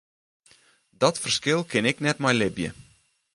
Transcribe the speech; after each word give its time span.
Dat 1.01 1.15
ferskil 1.23 1.61
kin 1.71 1.85
ik 1.91 1.97
net 2.05 2.17
mei 2.23 2.35
libje. 2.41 2.69